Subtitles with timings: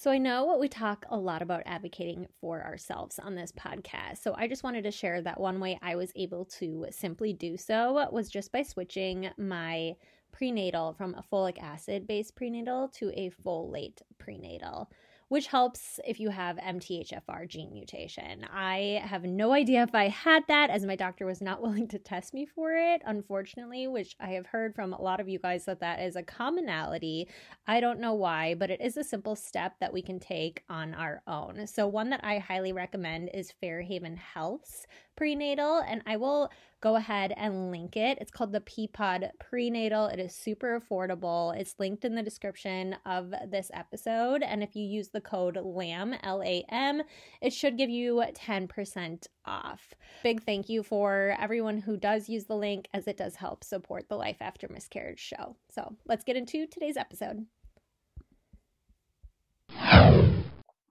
[0.00, 4.22] So, I know what we talk a lot about advocating for ourselves on this podcast.
[4.22, 7.58] So, I just wanted to share that one way I was able to simply do
[7.58, 9.96] so was just by switching my
[10.32, 14.90] prenatal from a folic acid based prenatal to a folate prenatal
[15.30, 18.44] which helps if you have MTHFR gene mutation.
[18.52, 22.00] I have no idea if I had that, as my doctor was not willing to
[22.00, 25.66] test me for it, unfortunately, which I have heard from a lot of you guys
[25.66, 27.28] that that is a commonality.
[27.64, 30.94] I don't know why, but it is a simple step that we can take on
[30.94, 31.64] our own.
[31.68, 34.88] So, one that I highly recommend is Fairhaven Health's
[35.20, 38.16] prenatal, and I will go ahead and link it.
[38.22, 40.06] It's called the Peapod Prenatal.
[40.06, 41.54] It is super affordable.
[41.54, 44.42] It's linked in the description of this episode.
[44.42, 47.02] And if you use the code LAM, L A M,
[47.42, 49.92] it should give you 10% off.
[50.22, 54.08] Big thank you for everyone who does use the link, as it does help support
[54.08, 55.54] the Life After Miscarriage show.
[55.70, 57.44] So let's get into today's episode.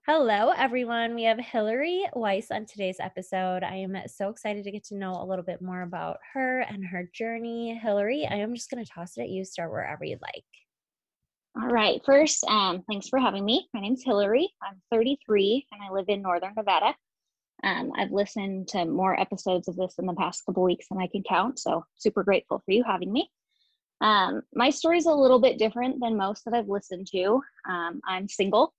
[0.06, 1.14] Hello, everyone.
[1.14, 3.62] We have Hillary Weiss on today's episode.
[3.62, 6.82] I am so excited to get to know a little bit more about her and
[6.86, 7.78] her journey.
[7.80, 9.44] Hillary, I am just going to toss it at you.
[9.44, 10.44] Start wherever you'd like.
[11.54, 12.00] All right.
[12.06, 13.68] First, um, thanks for having me.
[13.74, 14.48] My name's Hillary.
[14.62, 16.94] I'm 33 and I live in Northern Nevada.
[17.62, 21.08] Um, I've listened to more episodes of this in the past couple weeks than I
[21.08, 23.30] can count, so super grateful for you having me.
[24.00, 27.42] Um, my story is a little bit different than most that I've listened to.
[27.68, 28.72] Um, I'm single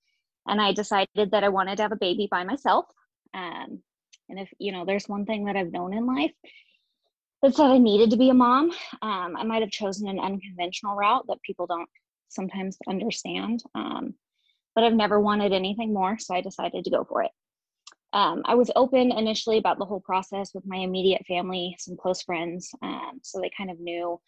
[0.48, 2.86] and I decided that I wanted to have a baby by myself.
[3.34, 3.82] Um,
[4.30, 6.32] and if you know, there's one thing that I've known in life
[7.42, 8.72] that I needed to be a mom.
[9.02, 11.90] Um, I might have chosen an unconventional route that people don't
[12.30, 14.14] sometimes understand, um,
[14.76, 17.32] but I've never wanted anything more, so I decided to go for it.
[18.14, 22.22] Um, I was open initially about the whole process with my immediate family, some close
[22.22, 24.20] friends, um, so they kind of knew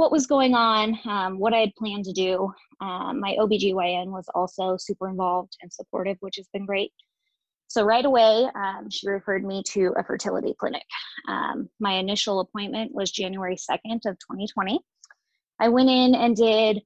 [0.00, 2.50] what was going on, um, what I had planned to do.
[2.80, 6.90] Um, my OBGYN was also super involved and supportive, which has been great.
[7.68, 10.86] So right away, um, she referred me to a fertility clinic.
[11.28, 14.80] Um, my initial appointment was January 2nd of 2020.
[15.60, 16.80] I went in and did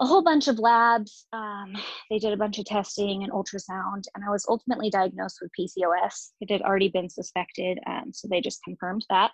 [0.00, 1.26] a whole bunch of labs.
[1.32, 1.76] Um,
[2.10, 6.30] they did a bunch of testing and ultrasound, and I was ultimately diagnosed with PCOS.
[6.40, 9.30] It had already been suspected, um, so they just confirmed that.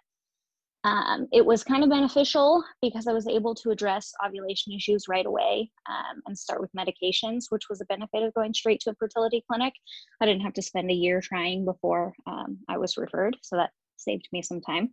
[0.87, 5.27] Um, it was kind of beneficial because I was able to address ovulation issues right
[5.27, 8.95] away um, and start with medications, which was a benefit of going straight to a
[8.95, 9.75] fertility clinic.
[10.21, 13.71] I didn't have to spend a year trying before um, I was referred, so that
[13.97, 14.91] saved me some time.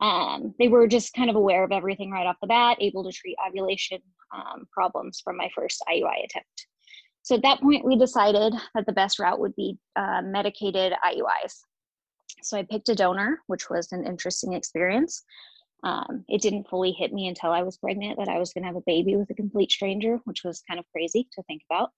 [0.00, 3.12] Um, they were just kind of aware of everything right off the bat, able to
[3.12, 3.98] treat ovulation
[4.34, 6.66] um, problems from my first IUI attempt.
[7.24, 11.52] So at that point, we decided that the best route would be uh, medicated IUIs.
[12.42, 15.24] So I picked a donor, which was an interesting experience.
[15.82, 18.68] Um, it didn't fully hit me until I was pregnant that I was going to
[18.68, 21.90] have a baby with a complete stranger, which was kind of crazy to think about.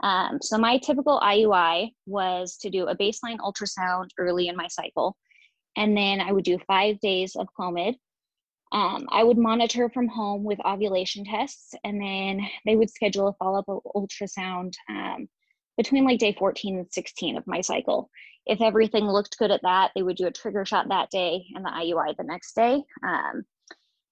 [0.00, 5.16] Um, so my typical IUI was to do a baseline ultrasound early in my cycle,
[5.76, 7.94] and then I would do five days of Clomid.
[8.70, 13.32] Um, I would monitor from home with ovulation tests, and then they would schedule a
[13.34, 13.66] follow-up
[13.96, 15.28] ultrasound um,
[15.78, 18.10] between like day 14 and 16 of my cycle
[18.48, 21.64] if everything looked good at that, they would do a trigger shot that day and
[21.64, 22.82] the IUI the next day.
[23.06, 23.44] Um,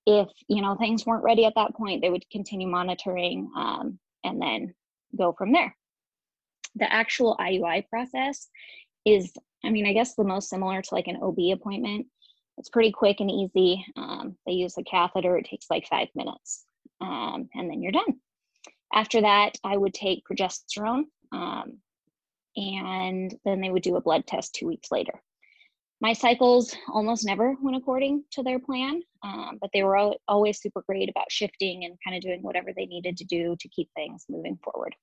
[0.06, 4.40] if you know things weren't ready at that point, they would continue monitoring um, and
[4.40, 4.74] then
[5.18, 5.74] go from there.
[6.76, 8.48] The actual IUI process
[9.06, 9.32] is,
[9.64, 12.06] I mean, I guess the most similar to like an OB appointment.
[12.58, 13.84] It's pretty quick and easy.
[13.96, 15.36] Um, they use a catheter.
[15.38, 16.64] It takes like five minutes,
[17.00, 18.20] um, and then you're done.
[18.92, 21.04] After that, I would take progesterone.
[21.32, 21.78] Um,
[22.56, 25.20] and then they would do a blood test two weeks later.
[26.00, 30.82] My cycles almost never went according to their plan, um, but they were always super
[30.86, 34.26] great about shifting and kind of doing whatever they needed to do to keep things
[34.28, 34.94] moving forward.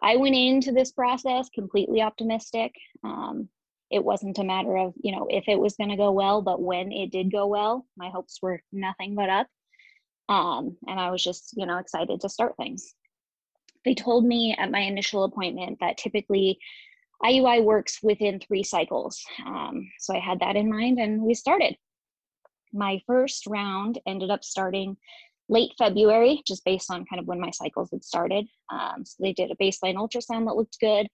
[0.00, 2.72] I went into this process completely optimistic.
[3.04, 3.48] Um,
[3.90, 6.60] it wasn't a matter of, you know, if it was going to go well, but
[6.60, 9.46] when it did go well, my hopes were nothing but up.
[10.30, 12.94] Um, and I was just, you know, excited to start things
[13.88, 16.58] they told me at my initial appointment that typically
[17.24, 19.24] IUI works within three cycles.
[19.46, 21.74] Um, so I had that in mind and we started.
[22.70, 24.98] My first round ended up starting
[25.48, 28.46] late February, just based on kind of when my cycles had started.
[28.70, 31.08] Um, so they did a baseline ultrasound that looked good.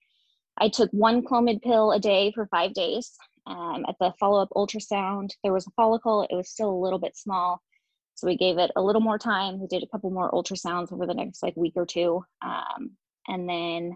[0.57, 3.13] I took one Clomid pill a day for five days.
[3.47, 6.99] Um, at the follow up ultrasound, there was a follicle, it was still a little
[6.99, 7.61] bit small.
[8.15, 9.59] So we gave it a little more time.
[9.59, 12.23] We did a couple more ultrasounds over the next like week or two.
[12.41, 12.91] Um,
[13.27, 13.95] and then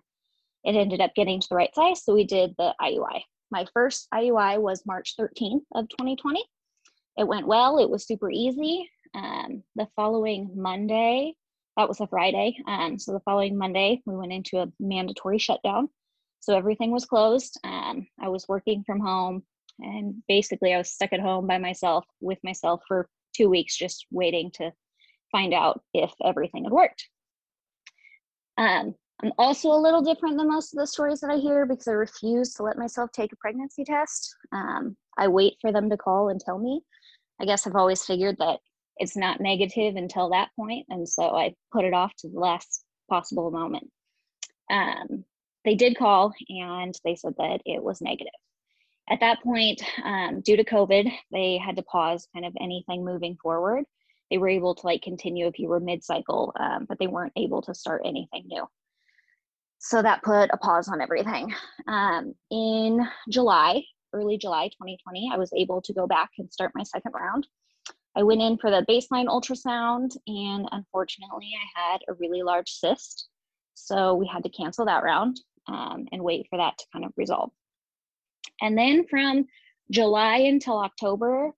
[0.64, 2.04] it ended up getting to the right size.
[2.04, 3.22] So we did the IUI.
[3.52, 6.44] My first IUI was March 13th of 2020.
[7.18, 7.80] It went well.
[7.80, 8.90] It was super easy.
[9.16, 11.34] Um, the following Monday,
[11.78, 12.58] that was a Friday.
[12.68, 15.90] Um, so the following Monday, we went into a mandatory shutdown.
[16.42, 17.60] So everything was closed.
[17.64, 19.44] Um, I was working from home,
[19.80, 24.06] and basically, I was stuck at home by myself with myself for two weeks, just
[24.12, 24.72] waiting to
[25.32, 27.08] find out if everything had worked.
[28.58, 31.88] Um, I'm also a little different than most of the stories that I hear because
[31.88, 34.34] I refuse to let myself take a pregnancy test.
[34.52, 36.82] Um, I wait for them to call and tell me.
[37.42, 38.60] I guess I've always figured that
[38.98, 42.84] it's not negative until that point, and so I put it off to the last
[43.10, 43.90] possible moment.
[44.70, 45.24] Um,
[45.66, 48.32] they did call and they said that it was negative.
[49.10, 53.38] At that point, um, due to COVID, they had to pause kind of anything moving
[53.42, 53.86] forward.
[54.30, 57.34] They were able to like continue if you were mid cycle, um, but they weren't
[57.36, 58.68] able to start anything new.
[59.80, 61.54] So that put a pause on everything.
[61.88, 63.82] Um, in July,
[64.14, 67.48] early July 2020, I was able to go back and start my second round.
[68.16, 73.30] I went in for the baseline ultrasound, and unfortunately, I had a really large cyst.
[73.76, 77.14] So we had to cancel that round um, and wait for that to kind of
[77.16, 77.52] resolve.
[78.62, 79.46] And then from
[79.92, 81.52] July until October,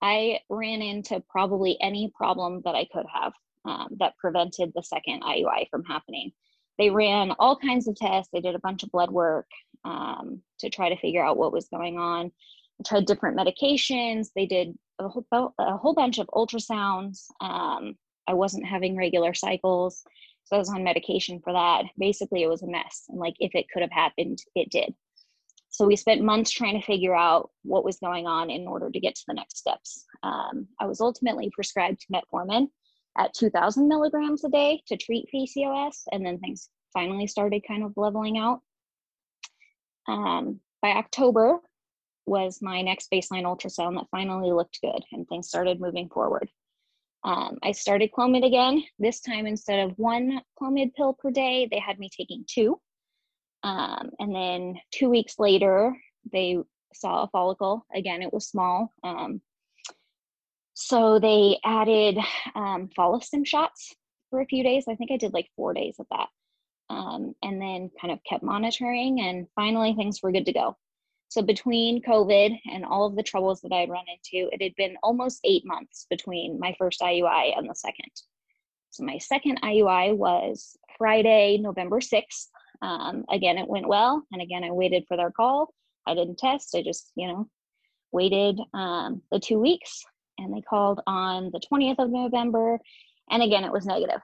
[0.00, 3.32] I ran into probably any problem that I could have
[3.64, 6.32] um, that prevented the second IUI from happening.
[6.78, 9.48] They ran all kinds of tests, they did a bunch of blood work
[9.84, 12.30] um, to try to figure out what was going on.
[12.78, 17.26] They tried different medications, they did a whole, a whole bunch of ultrasounds.
[17.40, 17.96] Um,
[18.28, 20.04] I wasn't having regular cycles,
[20.44, 21.84] so I was on medication for that.
[21.98, 23.04] Basically, it was a mess.
[23.08, 24.94] And like, if it could have happened, it did.
[25.70, 29.00] So we spent months trying to figure out what was going on in order to
[29.00, 30.04] get to the next steps.
[30.22, 32.68] Um, I was ultimately prescribed metformin
[33.16, 37.92] at 2,000 milligrams a day to treat PCOS, and then things finally started kind of
[37.96, 38.60] leveling out.
[40.06, 41.60] Um, by October,
[42.28, 46.48] was my next baseline ultrasound that finally looked good and things started moving forward.
[47.24, 48.84] Um, I started Clomid again.
[48.98, 52.80] This time, instead of one Clomid pill per day, they had me taking two.
[53.62, 55.96] Um, and then two weeks later,
[56.32, 56.58] they
[56.94, 57.86] saw a follicle.
[57.94, 58.92] Again, it was small.
[59.02, 59.40] Um,
[60.74, 62.18] so they added
[62.54, 63.94] um, follistim shots
[64.30, 64.84] for a few days.
[64.88, 66.28] I think I did like four days of that.
[66.90, 69.20] Um, and then kind of kept monitoring.
[69.20, 70.76] And finally, things were good to go.
[71.30, 74.74] So between COVID and all of the troubles that I had run into, it had
[74.76, 78.10] been almost eight months between my first IUI and the second.
[78.90, 82.46] So my second IUI was Friday, November 6th.
[82.82, 84.22] Um, again, it went well.
[84.32, 85.72] And again, I waited for their call.
[86.06, 86.74] I didn't test.
[86.74, 87.48] I just, you know,
[88.12, 90.04] waited um, the two weeks
[90.38, 92.78] and they called on the 20th of November.
[93.30, 94.20] And again, it was negative.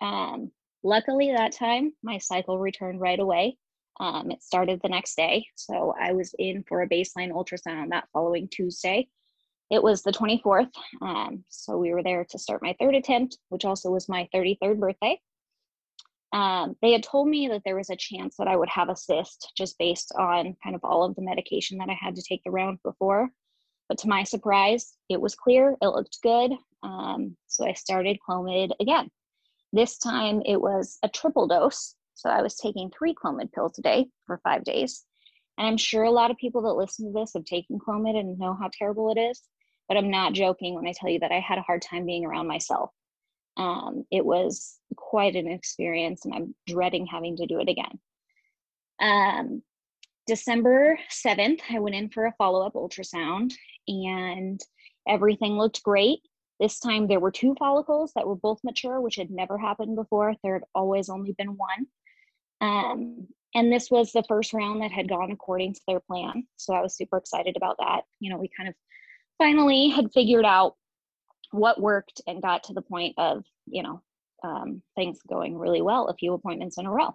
[0.00, 0.50] Um,
[0.82, 3.56] luckily, that time my cycle returned right away.
[4.00, 5.46] Um, it started the next day.
[5.56, 9.08] So I was in for a baseline ultrasound that following Tuesday.
[9.70, 10.70] It was the 24th.
[11.02, 14.78] Um, so we were there to start my third attempt, which also was my 33rd
[14.78, 15.20] birthday.
[16.32, 18.96] Um, they had told me that there was a chance that I would have a
[18.96, 22.42] cyst just based on kind of all of the medication that I had to take
[22.44, 23.30] the round before.
[23.88, 26.52] But to my surprise, it was clear, it looked good.
[26.82, 29.10] Um, so I started Clomid again.
[29.72, 31.94] This time it was a triple dose.
[32.14, 35.04] So I was taking three Clomid pills a day for five days.
[35.56, 38.38] And I'm sure a lot of people that listen to this have taken Clomid and
[38.38, 39.42] know how terrible it is.
[39.88, 42.24] But I'm not joking when I tell you that I had a hard time being
[42.24, 42.90] around myself.
[43.58, 47.98] Um, it was quite an experience, and I'm dreading having to do it again.
[49.00, 49.62] Um,
[50.26, 53.52] December 7th, I went in for a follow up ultrasound,
[53.88, 54.60] and
[55.08, 56.20] everything looked great.
[56.60, 60.34] This time there were two follicles that were both mature, which had never happened before.
[60.42, 61.86] There had always only been one.
[62.60, 66.46] Um, and this was the first round that had gone according to their plan.
[66.56, 68.02] So I was super excited about that.
[68.20, 68.74] You know, we kind of
[69.38, 70.74] finally had figured out
[71.50, 74.02] what worked and got to the point of, you know,
[74.44, 77.14] um, things going really well, a few appointments in a row.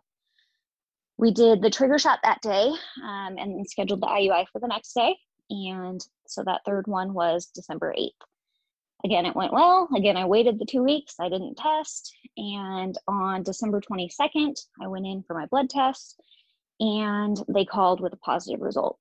[1.17, 2.73] We did the trigger shot that day
[3.03, 5.15] um, and then scheduled the IUI for the next day.
[5.49, 8.09] And so that third one was December 8th.
[9.05, 9.89] Again, it went well.
[9.95, 11.15] Again, I waited the two weeks.
[11.19, 12.15] I didn't test.
[12.37, 16.19] And on December 22nd, I went in for my blood test
[16.79, 18.97] and they called with a positive result.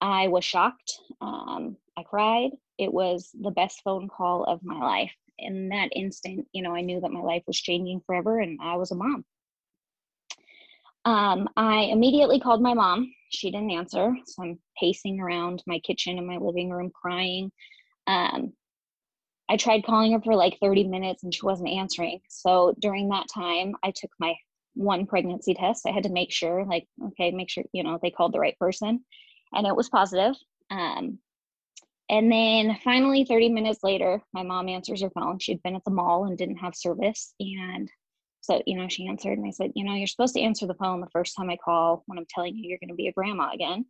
[0.00, 1.00] I was shocked.
[1.20, 2.50] Um, I cried.
[2.78, 5.12] It was the best phone call of my life.
[5.38, 8.76] In that instant, you know, I knew that my life was changing forever and I
[8.76, 9.24] was a mom.
[11.04, 13.12] Um, I immediately called my mom.
[13.30, 14.14] She didn't answer.
[14.26, 17.50] So I'm pacing around my kitchen and my living room crying.
[18.06, 18.52] Um,
[19.48, 22.20] I tried calling her for like 30 minutes and she wasn't answering.
[22.28, 24.34] So during that time, I took my
[24.74, 25.86] one pregnancy test.
[25.86, 28.58] I had to make sure, like, okay, make sure, you know, they called the right
[28.58, 29.04] person.
[29.52, 30.34] And it was positive.
[30.70, 31.18] Um,
[32.08, 35.38] And then finally, 30 minutes later, my mom answers her phone.
[35.38, 37.34] She'd been at the mall and didn't have service.
[37.40, 37.90] And
[38.40, 40.74] so, you know, she answered and I said, You know, you're supposed to answer the
[40.74, 43.12] phone the first time I call when I'm telling you you're going to be a
[43.12, 43.86] grandma again.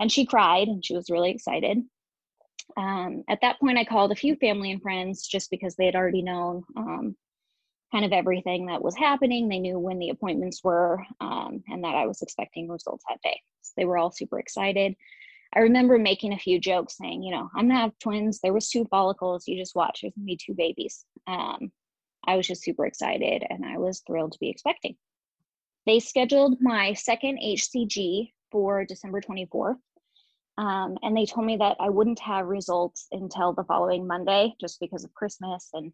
[0.00, 1.78] And she cried and she was really excited.
[2.76, 5.96] Um, at that point, I called a few family and friends just because they had
[5.96, 7.16] already known um,
[7.92, 9.48] kind of everything that was happening.
[9.48, 13.40] They knew when the appointments were um, and that I was expecting results that day.
[13.62, 14.96] So they were all super excited.
[15.54, 18.40] I remember making a few jokes saying, you know, I'm gonna have twins.
[18.40, 19.46] There was two follicles.
[19.46, 20.00] You just watch.
[20.02, 21.04] There's gonna be two babies.
[21.26, 21.70] Um,
[22.26, 24.96] I was just super excited and I was thrilled to be expecting.
[25.86, 29.76] They scheduled my second HCG for December 24th.
[30.56, 34.80] Um, and they told me that I wouldn't have results until the following Monday just
[34.80, 35.92] because of Christmas and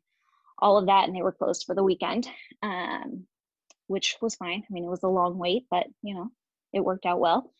[0.60, 1.06] all of that.
[1.06, 2.28] And they were closed for the weekend,
[2.62, 3.26] um,
[3.86, 4.62] which was fine.
[4.62, 6.30] I mean, it was a long wait, but you know,
[6.72, 7.52] it worked out well.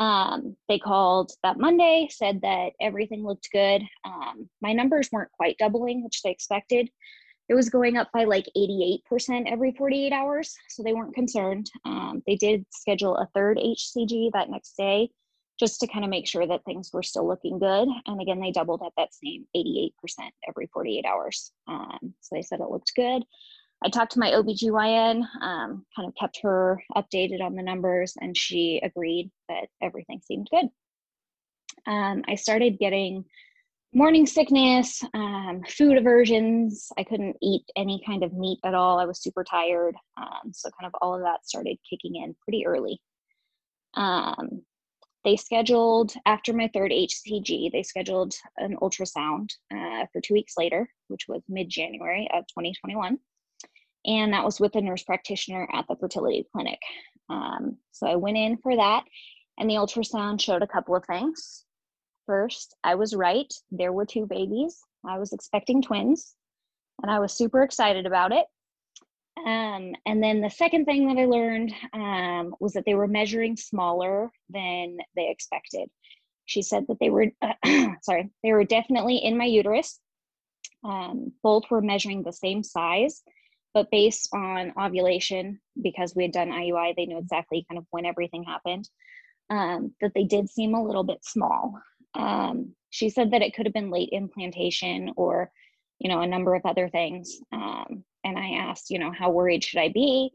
[0.00, 3.82] Um, they called that Monday, said that everything looked good.
[4.04, 6.88] Um, my numbers weren't quite doubling, which they expected.
[7.48, 9.00] It was going up by like 88%
[9.50, 11.70] every 48 hours, so they weren't concerned.
[11.84, 15.10] Um, they did schedule a third HCG that next day
[15.58, 17.88] just to kind of make sure that things were still looking good.
[18.06, 19.90] And again, they doubled at that same 88%
[20.48, 21.52] every 48 hours.
[21.66, 23.22] Um, so they said it looked good.
[23.84, 28.36] I talked to my OBGYN, um, kind of kept her updated on the numbers, and
[28.36, 30.66] she agreed that everything seemed good.
[31.86, 33.24] Um, I started getting
[33.94, 36.90] morning sickness, um, food aversions.
[36.98, 38.98] I couldn't eat any kind of meat at all.
[38.98, 39.94] I was super tired.
[40.16, 43.00] Um, so, kind of all of that started kicking in pretty early.
[43.94, 44.62] Um,
[45.28, 50.88] they scheduled, after my third HCG, they scheduled an ultrasound uh, for two weeks later,
[51.08, 53.18] which was mid January of 2021
[54.06, 56.78] and that was with a nurse practitioner at the fertility clinic.
[57.28, 59.04] Um, so I went in for that,
[59.58, 61.64] and the ultrasound showed a couple of things.
[62.26, 63.52] First, I was right.
[63.70, 64.78] There were two babies.
[65.06, 66.34] I was expecting twins,
[67.02, 68.46] and I was super excited about it.
[69.46, 73.56] Um, and then the second thing that I learned um, was that they were measuring
[73.56, 75.88] smaller than they expected.
[76.46, 77.54] She said that they were, uh,
[78.02, 80.00] sorry, they were definitely in my uterus.
[80.84, 83.22] Um, both were measuring the same size,
[83.74, 88.06] but based on ovulation, because we had done IUI, they knew exactly kind of when
[88.06, 88.88] everything happened,
[89.50, 91.78] um, that they did seem a little bit small.
[92.14, 95.50] Um, she said that it could have been late implantation or,
[95.98, 97.38] you know, a number of other things.
[98.28, 100.30] And I asked, you know, how worried should I be?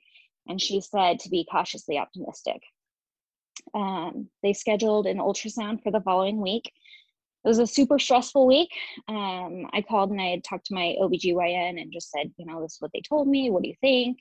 [0.47, 2.62] And she said to be cautiously optimistic.
[3.73, 6.71] Um, they scheduled an ultrasound for the following week
[7.43, 8.71] it was a super stressful week.
[9.09, 12.62] Um, I called and I had talked to my OBGYN and just said, you know,
[12.62, 13.50] this is what they told me.
[13.50, 14.19] What do you think?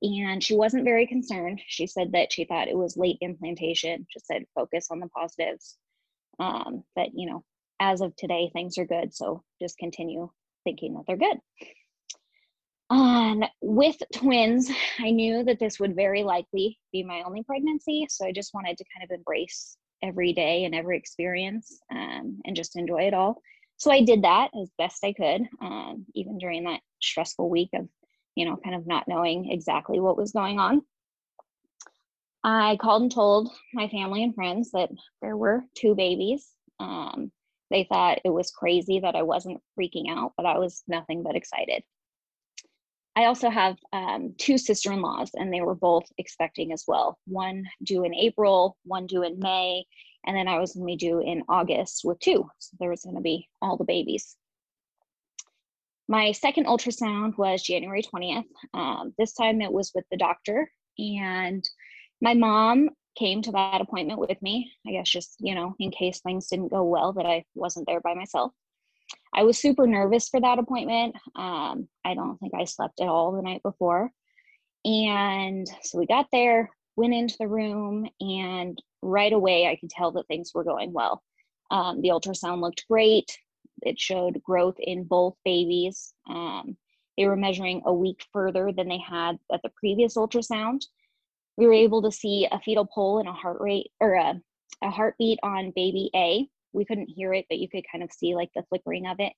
[0.00, 1.60] And she wasn't very concerned.
[1.66, 5.76] She said that she thought it was late implantation, just said focus on the positives.
[6.38, 7.44] Um, that, you know,
[7.80, 9.14] as of today, things are good.
[9.14, 10.30] So just continue
[10.64, 11.38] thinking that they're good.
[12.90, 18.06] And with twins, I knew that this would very likely be my only pregnancy.
[18.10, 22.54] So I just wanted to kind of embrace every day and every experience um, and
[22.54, 23.40] just enjoy it all.
[23.76, 27.88] So I did that as best I could, um, even during that stressful week of,
[28.36, 30.82] you know, kind of not knowing exactly what was going on.
[32.44, 34.90] I called and told my family and friends that
[35.22, 36.46] there were two babies.
[36.78, 37.32] Um,
[37.70, 41.36] they thought it was crazy that I wasn't freaking out, but I was nothing but
[41.36, 41.82] excited.
[43.16, 47.18] I also have um, two sister in laws, and they were both expecting as well.
[47.26, 49.84] One due in April, one due in May,
[50.26, 52.48] and then I was going to be due in August with two.
[52.58, 54.36] So there was going to be all the babies.
[56.08, 58.44] My second ultrasound was January 20th.
[58.74, 61.64] Um, this time it was with the doctor, and
[62.20, 64.72] my mom came to that appointment with me.
[64.86, 68.00] I guess just, you know, in case things didn't go well, that I wasn't there
[68.00, 68.52] by myself.
[69.34, 71.16] I was super nervous for that appointment.
[71.34, 74.12] Um, I don't think I slept at all the night before.
[74.84, 80.12] And so we got there, went into the room, and right away I could tell
[80.12, 81.22] that things were going well.
[81.70, 83.36] Um, the ultrasound looked great.
[83.82, 86.14] It showed growth in both babies.
[86.28, 86.76] Um,
[87.16, 90.82] they were measuring a week further than they had at the previous ultrasound.
[91.56, 94.40] We were able to see a fetal pole and a heart rate or a,
[94.82, 98.34] a heartbeat on baby A, we couldn't hear it, but you could kind of see
[98.34, 99.32] like the flickering of it.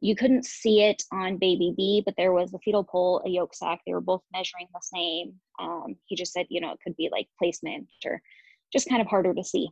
[0.00, 3.54] You couldn't see it on baby B, but there was a fetal pole, a yolk
[3.54, 3.80] sac.
[3.86, 5.34] They were both measuring the same.
[5.60, 8.20] Um, he just said, you know, it could be like placement or
[8.72, 9.68] just kind of harder to see.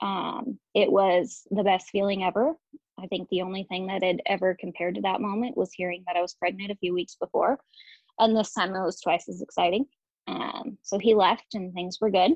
[0.00, 2.54] Um, it was the best feeling ever.
[2.98, 6.16] I think the only thing that had ever compared to that moment was hearing that
[6.16, 7.58] I was pregnant a few weeks before.
[8.18, 9.86] And this time it was twice as exciting.
[10.26, 12.32] Um, so he left and things were good.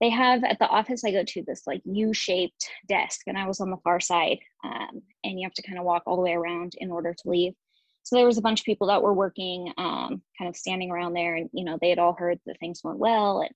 [0.00, 3.60] They have at the office I go to this like U-shaped desk, and I was
[3.60, 6.34] on the far side, um, and you have to kind of walk all the way
[6.34, 7.54] around in order to leave.
[8.02, 11.14] So there was a bunch of people that were working, um, kind of standing around
[11.14, 13.50] there, and you know they had all heard that things went well, and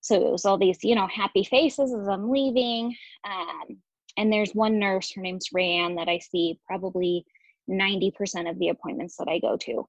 [0.00, 2.94] so it was all these you know happy faces as I'm leaving.
[3.24, 3.78] Um,
[4.16, 7.24] and there's one nurse, her name's Rayanne, that I see probably
[7.70, 9.88] 90% of the appointments that I go to.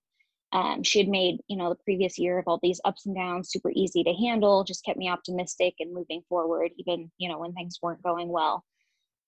[0.51, 3.51] Um, she had made, you know, the previous year of all these ups and downs
[3.51, 7.53] super easy to handle, just kept me optimistic and moving forward, even, you know, when
[7.53, 8.63] things weren't going well.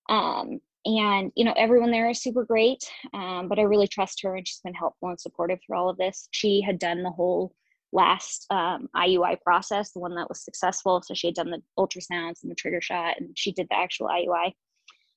[0.09, 4.35] Um, and, you know, everyone there is super great, um, but I really trust her
[4.35, 6.27] and she's been helpful and supportive through all of this.
[6.31, 7.53] She had done the whole
[7.93, 11.03] last um, IUI process, the one that was successful.
[11.03, 14.07] So she had done the ultrasounds and the trigger shot, and she did the actual
[14.07, 14.53] IUI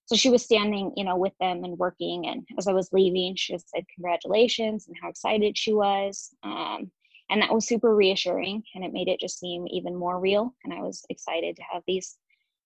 [0.06, 3.34] so she was standing you know with them and working and as i was leaving
[3.36, 6.90] she just said congratulations and how excited she was um,
[7.30, 10.72] and that was super reassuring and it made it just seem even more real and
[10.72, 12.16] i was excited to have these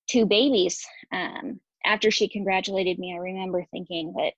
[0.09, 0.87] two babies.
[1.13, 4.33] Um, after she congratulated me i remember thinking that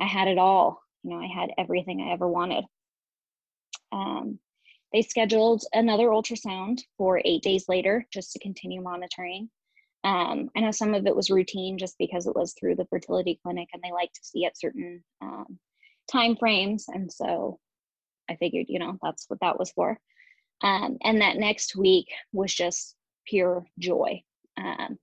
[0.00, 2.64] i had it all you know i had everything i ever wanted.
[3.92, 4.38] Um,
[4.92, 9.50] they scheduled another ultrasound for eight days later just to continue monitoring
[10.08, 13.38] um, I know some of it was routine just because it was through the fertility
[13.42, 15.58] clinic and they like to see at certain um,
[16.10, 16.86] time frames.
[16.88, 17.58] And so
[18.30, 19.98] I figured, you know, that's what that was for.
[20.62, 22.96] Um, and that next week was just
[23.26, 24.22] pure joy.
[24.56, 24.98] Um,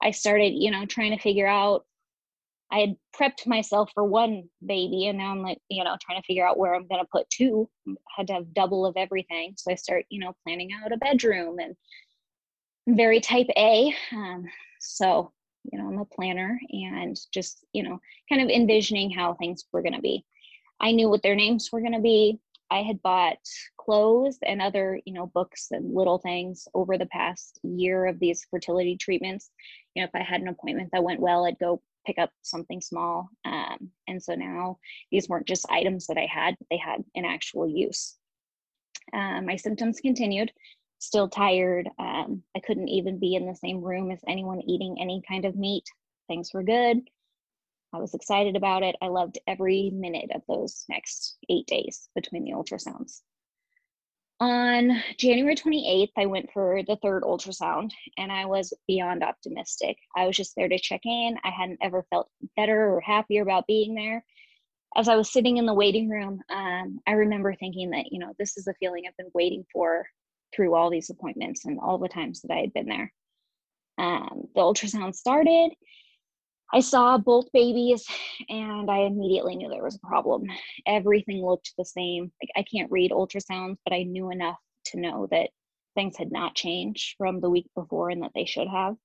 [0.00, 1.84] I started, you know, trying to figure out.
[2.72, 6.26] I had prepped myself for one baby, and now I'm like, you know, trying to
[6.26, 7.68] figure out where I'm going to put two.
[8.16, 11.58] had to have double of everything, so I start, you know, planning out a bedroom
[11.58, 11.76] and
[12.86, 13.94] very type A.
[14.12, 14.46] Um,
[14.80, 15.32] so,
[15.70, 19.82] you know, I'm a planner and just, you know, kind of envisioning how things were
[19.82, 20.24] going to be.
[20.80, 22.40] I knew what their names were going to be.
[22.70, 23.38] I had bought
[23.76, 28.46] clothes and other, you know, books and little things over the past year of these
[28.50, 29.50] fertility treatments.
[29.94, 32.80] You know, if I had an appointment that went well, I'd go pick up something
[32.80, 33.28] small.
[33.44, 34.78] Um, and so now
[35.10, 38.16] these weren't just items that I had, but they had an actual use.
[39.12, 40.50] Um, my symptoms continued
[41.04, 41.88] still tired.
[41.98, 45.56] Um, I couldn't even be in the same room as anyone eating any kind of
[45.56, 45.84] meat.
[46.28, 46.98] Things were good.
[47.92, 48.96] I was excited about it.
[49.00, 53.20] I loved every minute of those next eight days between the ultrasounds.
[54.40, 59.96] On January 28th, I went for the third ultrasound and I was beyond optimistic.
[60.16, 61.36] I was just there to check in.
[61.44, 64.24] I hadn't ever felt better or happier about being there.
[64.96, 68.32] As I was sitting in the waiting room, um, I remember thinking that, you know,
[68.38, 70.04] this is the feeling I've been waiting for
[70.54, 73.12] through all these appointments and all the times that I had been there.
[73.98, 75.70] Um, the ultrasound started.
[76.72, 78.04] I saw both babies
[78.48, 80.44] and I immediately knew there was a problem.
[80.86, 82.32] Everything looked the same.
[82.42, 85.50] Like I can't read ultrasounds, but I knew enough to know that
[85.94, 88.96] things had not changed from the week before and that they should have.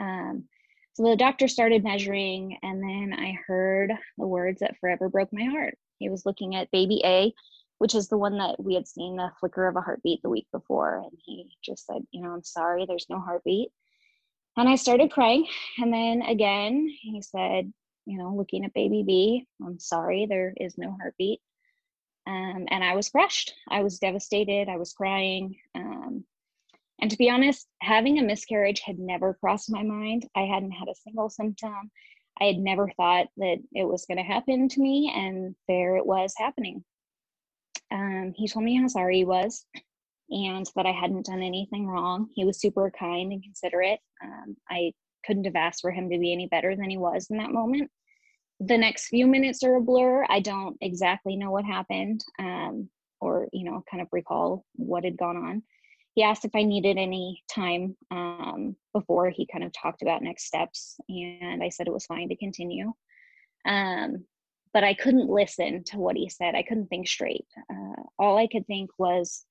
[0.00, 0.44] Um,
[0.92, 5.44] so the doctor started measuring, and then I heard the words that forever broke my
[5.44, 5.76] heart.
[5.98, 7.34] He was looking at baby A,
[7.78, 10.46] which is the one that we had seen the flicker of a heartbeat the week
[10.52, 10.96] before.
[10.98, 13.70] And he just said, You know, I'm sorry, there's no heartbeat.
[14.56, 15.46] And I started crying.
[15.78, 17.72] And then again, he said,
[18.06, 21.40] You know, looking at baby B, I'm sorry, there is no heartbeat.
[22.26, 23.54] Um, and I was crushed.
[23.68, 24.68] I was devastated.
[24.68, 25.56] I was crying.
[25.74, 26.24] Um,
[27.00, 30.28] and to be honest, having a miscarriage had never crossed my mind.
[30.34, 31.90] I hadn't had a single symptom.
[32.40, 35.12] I had never thought that it was going to happen to me.
[35.14, 36.84] And there it was happening.
[37.92, 39.64] Um, he told me how sorry he was
[40.30, 42.28] and that I hadn't done anything wrong.
[42.34, 44.00] He was super kind and considerate.
[44.22, 44.92] Um, I
[45.24, 47.90] couldn't have asked for him to be any better than he was in that moment.
[48.60, 50.24] The next few minutes are a blur.
[50.28, 52.88] I don't exactly know what happened um,
[53.20, 55.62] or, you know, kind of recall what had gone on.
[56.14, 60.46] He asked if I needed any time um, before he kind of talked about next
[60.46, 62.94] steps, and I said it was fine to continue.
[63.68, 64.24] Um,
[64.76, 66.54] but I couldn't listen to what he said.
[66.54, 67.46] I couldn't think straight.
[67.72, 69.46] Uh, all I could think was,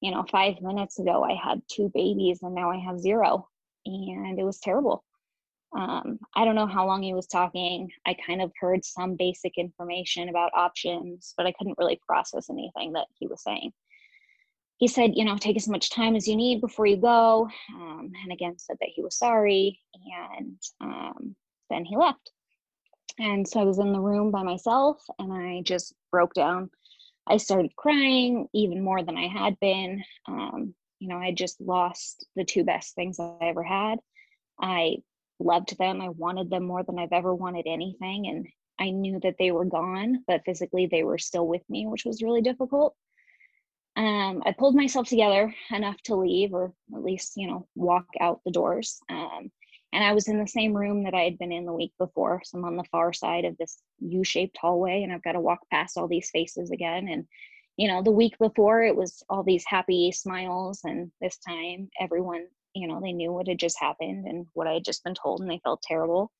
[0.00, 3.46] you know, five minutes ago I had two babies and now I have zero.
[3.84, 5.04] And it was terrible.
[5.76, 7.90] Um, I don't know how long he was talking.
[8.06, 12.94] I kind of heard some basic information about options, but I couldn't really process anything
[12.94, 13.74] that he was saying.
[14.78, 17.50] He said, you know, take as much time as you need before you go.
[17.74, 19.78] Um, and again, said that he was sorry.
[20.38, 21.36] And um,
[21.68, 22.32] then he left.
[23.18, 26.70] And so I was in the room by myself and I just broke down.
[27.26, 30.02] I started crying even more than I had been.
[30.26, 33.98] Um, you know, I just lost the two best things I ever had.
[34.60, 34.98] I
[35.38, 36.00] loved them.
[36.00, 38.26] I wanted them more than I've ever wanted anything.
[38.26, 38.46] And
[38.78, 42.22] I knew that they were gone, but physically they were still with me, which was
[42.22, 42.94] really difficult.
[43.96, 48.40] Um, I pulled myself together enough to leave, or at least, you know, walk out
[48.44, 49.00] the doors.
[49.08, 49.50] Um,
[49.92, 52.42] and I was in the same room that I had been in the week before.
[52.44, 55.40] So I'm on the far side of this U shaped hallway, and I've got to
[55.40, 57.08] walk past all these faces again.
[57.08, 57.26] And,
[57.76, 60.80] you know, the week before it was all these happy smiles.
[60.84, 64.74] And this time everyone, you know, they knew what had just happened and what I
[64.74, 66.30] had just been told, and they felt terrible.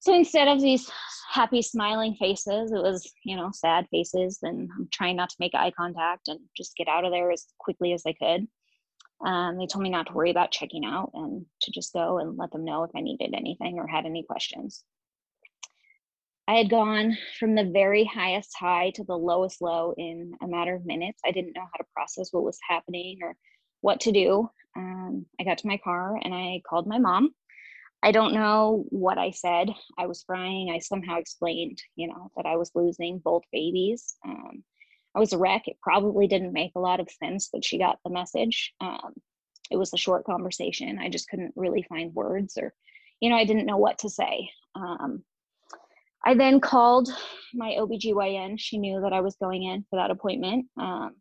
[0.00, 0.88] So instead of these
[1.28, 4.38] happy smiling faces, it was, you know, sad faces.
[4.42, 7.46] And I'm trying not to make eye contact and just get out of there as
[7.58, 8.46] quickly as I could.
[9.24, 12.36] Um, they told me not to worry about checking out and to just go and
[12.36, 14.84] let them know if I needed anything or had any questions.
[16.46, 20.74] I had gone from the very highest high to the lowest low in a matter
[20.74, 21.20] of minutes.
[21.26, 23.36] I didn't know how to process what was happening or
[23.82, 24.48] what to do.
[24.76, 27.34] Um, I got to my car and I called my mom.
[28.02, 29.68] I don't know what I said.
[29.98, 30.70] I was crying.
[30.72, 34.16] I somehow explained, you know, that I was losing both babies.
[34.24, 34.62] Um,
[35.18, 35.66] I was a wreck.
[35.66, 38.72] It probably didn't make a lot of sense, but she got the message.
[38.80, 39.14] Um,
[39.68, 41.00] it was a short conversation.
[41.00, 42.72] I just couldn't really find words or,
[43.20, 44.48] you know, I didn't know what to say.
[44.76, 45.24] Um,
[46.24, 47.08] I then called
[47.52, 48.60] my OBGYN.
[48.60, 50.66] She knew that I was going in for that appointment.
[50.80, 51.16] Um,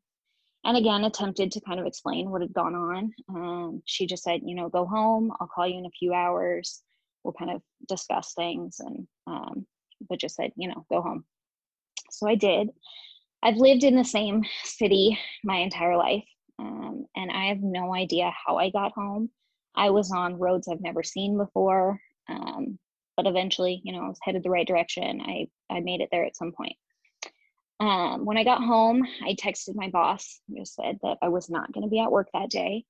[0.63, 3.11] and again, attempted to kind of explain what had gone on.
[3.29, 5.31] Um, she just said, you know, go home.
[5.39, 6.83] I'll call you in a few hours.
[7.23, 8.79] We'll kind of discuss things.
[8.79, 9.65] And, um,
[10.07, 11.25] but just said, you know, go home.
[12.11, 12.69] So I did.
[13.43, 16.25] I've lived in the same city my entire life,
[16.59, 19.29] um, and I have no idea how I got home.
[19.75, 22.79] I was on roads I've never seen before, um,
[23.15, 25.21] but eventually, you know, I was headed the right direction.
[25.21, 26.75] I I made it there at some point.
[27.79, 30.39] Um, when I got home, I texted my boss.
[30.55, 32.85] Just said that I was not going to be at work that day.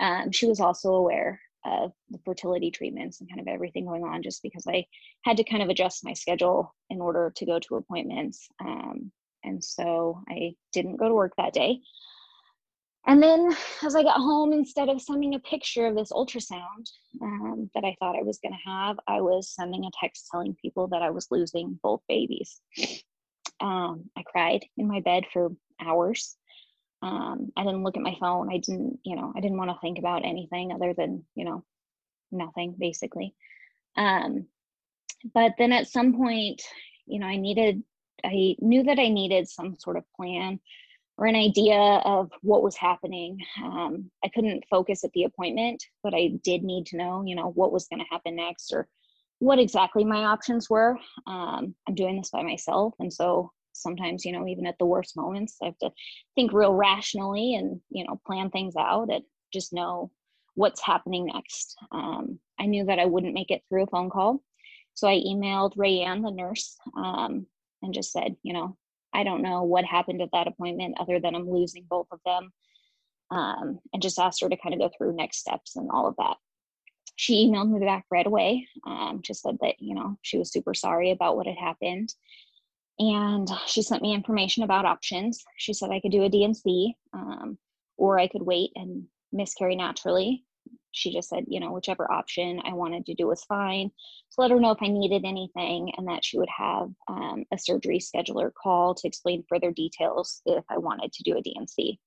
[0.00, 4.22] Um, she was also aware of the fertility treatments and kind of everything going on,
[4.22, 4.86] just because I
[5.24, 8.46] had to kind of adjust my schedule in order to go to appointments.
[8.60, 9.10] Um,
[9.44, 11.80] and so I didn't go to work that day.
[13.06, 16.90] And then as I got home, instead of sending a picture of this ultrasound
[17.22, 20.54] um, that I thought I was going to have, I was sending a text telling
[20.60, 22.60] people that I was losing both babies.
[23.60, 26.36] Um, I cried in my bed for hours.
[27.00, 28.52] Um, I didn't look at my phone.
[28.52, 31.64] I didn't, you know, I didn't want to think about anything other than, you know,
[32.30, 33.34] nothing basically.
[33.96, 34.46] Um,
[35.34, 36.62] but then at some point,
[37.06, 37.82] you know, I needed
[38.24, 40.60] I knew that I needed some sort of plan
[41.18, 43.40] or an idea of what was happening.
[43.62, 47.50] Um, I couldn't focus at the appointment, but I did need to know, you know,
[47.50, 48.88] what was going to happen next or
[49.40, 50.96] what exactly my options were.
[51.26, 55.16] Um, I'm doing this by myself, and so sometimes, you know, even at the worst
[55.16, 55.90] moments, I have to
[56.34, 60.10] think real rationally and you know plan things out and just know
[60.54, 61.76] what's happening next.
[61.92, 64.42] Um, I knew that I wouldn't make it through a phone call,
[64.94, 67.46] so I emailed Rayanne, the nurse, um,
[67.82, 68.76] and just said, you know,
[69.12, 72.52] I don't know what happened at that appointment other than I'm losing both of them.
[73.30, 76.16] Um, and just asked her to kind of go through next steps and all of
[76.16, 76.36] that.
[77.16, 80.72] She emailed me back right away, um, just said that, you know, she was super
[80.72, 82.14] sorry about what had happened.
[82.98, 85.44] And she sent me information about options.
[85.56, 87.58] She said I could do a D&C um,
[87.98, 90.44] or I could wait and miscarry naturally
[90.92, 93.90] she just said, you know, whichever option I wanted to do was fine.
[94.30, 97.58] So let her know if I needed anything and that she would have um, a
[97.58, 101.98] surgery scheduler call to explain further details if I wanted to do a D&C.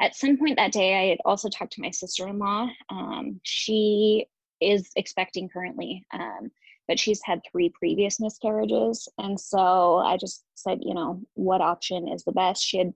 [0.00, 2.68] At some point that day, I had also talked to my sister in law.
[2.90, 4.26] Um, she
[4.60, 6.50] is expecting currently, um,
[6.88, 9.08] but she's had three previous miscarriages.
[9.18, 12.62] And so I just said, you know, what option is the best?
[12.62, 12.92] She had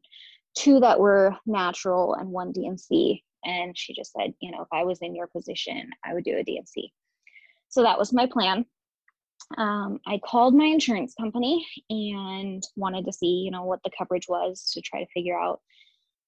[0.56, 4.85] two that were natural and one D&C and she just said, you know, if I
[4.85, 6.92] was in your position, I would do a D&C.
[7.68, 8.64] So that was my plan.
[9.57, 14.29] Um, I called my insurance company and wanted to see, you know, what the coverage
[14.29, 15.61] was to try to figure out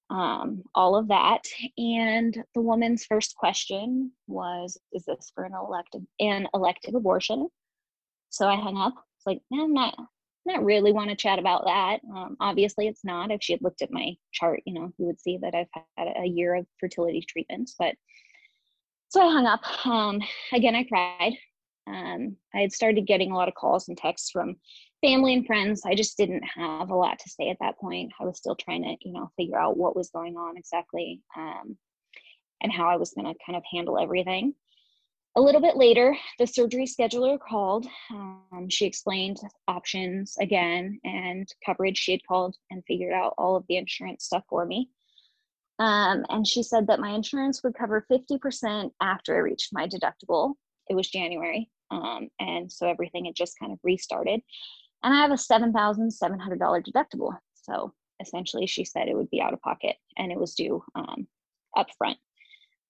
[0.09, 1.41] um, all of that.
[1.77, 7.47] And the woman's first question was, "Is this for an elective an elective abortion?"
[8.29, 8.93] So I hung up.
[9.17, 9.95] It's like, no, I'm not
[10.45, 11.99] not really want to chat about that.
[12.15, 13.31] Um, obviously, it's not.
[13.31, 16.07] If she had looked at my chart, you know, you would see that I've had
[16.17, 17.75] a year of fertility treatments.
[17.77, 17.95] But
[19.09, 19.85] so I hung up.
[19.85, 20.21] Um,
[20.53, 21.33] again, I cried.
[21.87, 24.55] Um, I had started getting a lot of calls and texts from
[25.01, 25.81] family and friends.
[25.85, 28.11] I just didn't have a lot to say at that point.
[28.19, 31.77] I was still trying to, you know, figure out what was going on exactly um,
[32.61, 34.53] and how I was going to kind of handle everything.
[35.35, 37.87] A little bit later, the surgery scheduler called.
[38.09, 41.97] Um, she explained options again and coverage.
[41.97, 44.89] She had called and figured out all of the insurance stuff for me.
[45.79, 50.55] Um, and she said that my insurance would cover 50% after I reached my deductible.
[50.89, 51.69] It was January.
[51.91, 54.41] Um, and so everything had just kind of restarted.
[55.03, 57.37] And I have a $7,700 deductible.
[57.53, 61.25] So essentially, she said it would be out of pocket and it was due um,
[61.75, 62.17] up front.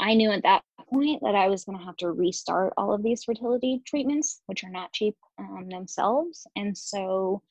[0.02, 3.04] I knew at that point that I was going to have to restart all of
[3.04, 6.46] these fertility treatments, which are not cheap um, themselves.
[6.56, 7.44] And so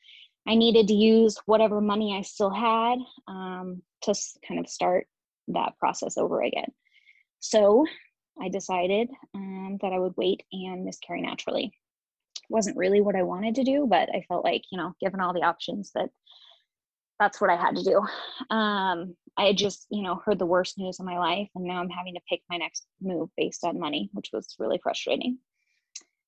[0.46, 4.14] I needed to use whatever money I still had um, to
[4.46, 5.06] kind of start
[5.48, 6.70] that process over again.
[7.38, 7.86] So
[8.40, 11.72] I decided um, that I would wait and miscarry naturally.
[12.48, 15.32] Wasn't really what I wanted to do, but I felt like, you know, given all
[15.32, 16.10] the options, that
[17.20, 17.98] that's what I had to do.
[18.54, 21.80] Um, I had just, you know, heard the worst news of my life, and now
[21.80, 25.38] I'm having to pick my next move based on money, which was really frustrating.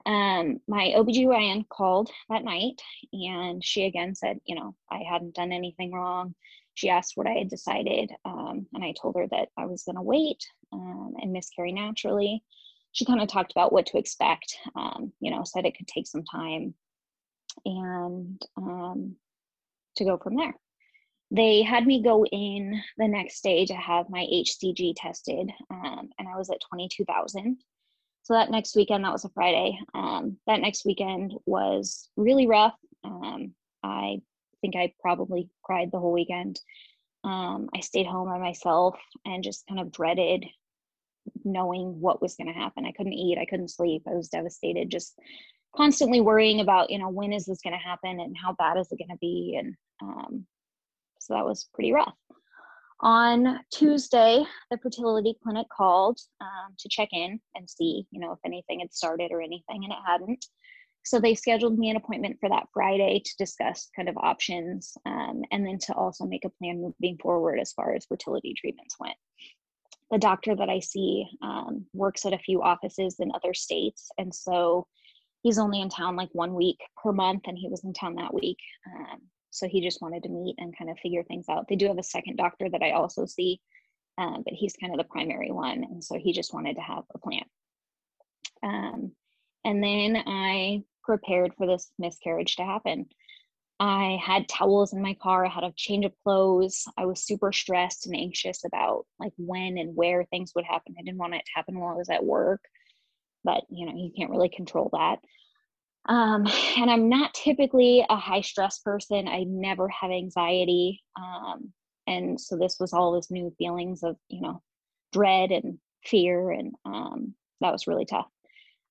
[0.05, 5.53] Um, my OBGYN called that night and she again said, you know, I hadn't done
[5.53, 6.35] anything wrong.
[6.75, 9.97] She asked what I had decided, um, and I told her that I was going
[9.97, 12.43] to wait um, and miscarry naturally.
[12.93, 16.07] She kind of talked about what to expect, um, you know, said it could take
[16.07, 16.75] some time
[17.65, 19.17] and um,
[19.97, 20.55] to go from there.
[21.35, 26.29] They had me go in the next day to have my HCG tested, um, and
[26.29, 27.57] I was at 22,000
[28.25, 29.79] so that next weekend that was a friday.
[29.95, 32.77] Um, that next weekend was really rough.
[33.05, 34.21] Um, i
[34.61, 36.61] think i probably cried the whole weekend.
[37.25, 40.45] Um, i stayed home by myself and just kind of dreaded
[41.45, 42.87] knowing what was going to happen.
[42.87, 45.19] I couldn't eat i couldn't sleep i was devastated just
[45.75, 48.89] constantly worrying about you know when is this going to happen and how bad is
[48.93, 49.57] it going to be?
[49.59, 50.47] And um,
[51.27, 52.15] so that was pretty rough
[53.03, 58.39] on Tuesday, the fertility clinic called um, to check in and see, you know, if
[58.47, 60.47] anything had started or anything, and it hadn't.
[61.05, 65.43] So they scheduled me an appointment for that Friday to discuss kind of options um,
[65.51, 69.17] and then to also make a plan moving forward as far as fertility treatments went.
[70.13, 74.11] The doctor that I see um, works at a few offices in other states.
[74.17, 74.87] And so
[75.43, 78.33] he's only in town like one week per month, and he was in town that
[78.33, 78.59] week.
[78.95, 81.69] Um, so he just wanted to meet and kind of figure things out.
[81.69, 83.61] They do have a second doctor that I also see,
[84.17, 85.85] um, but he's kind of the primary one.
[85.85, 87.45] And so he just wanted to have a plan.
[88.63, 89.13] Um,
[89.65, 93.07] and then I prepared for this miscarriage to happen.
[93.79, 95.45] I had towels in my car.
[95.45, 96.85] I had a change of clothes.
[96.97, 100.95] I was super stressed and anxious about like when and where things would happen.
[100.99, 102.63] I didn't want it to happen while I was at work,
[103.45, 105.19] but you know, you can't really control that.
[106.09, 109.29] Um, and I'm not typically a high stress person.
[109.29, 111.01] I never have anxiety.
[111.17, 111.73] Um,
[112.07, 114.61] and so this was all this new feelings of, you know,
[115.13, 116.51] dread and fear.
[116.51, 118.27] And um, that was really tough.